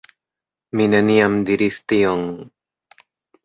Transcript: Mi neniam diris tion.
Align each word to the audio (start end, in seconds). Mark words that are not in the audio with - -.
Mi 0.79 0.87
neniam 0.93 1.37
diris 1.51 1.79
tion. 1.95 2.27